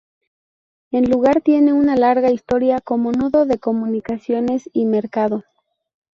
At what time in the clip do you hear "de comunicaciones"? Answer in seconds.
3.45-4.67